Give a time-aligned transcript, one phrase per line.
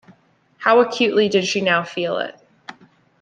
[0.57, 2.33] How acutely did she now feel it!